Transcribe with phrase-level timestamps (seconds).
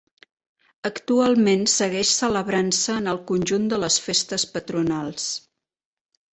[0.89, 5.31] Actualment segueix celebrant-se en el conjunt de les Festes Patronals.